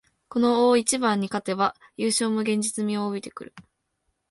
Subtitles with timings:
[0.29, 3.53] この大一番に勝てば優勝も現実味を帯びてくる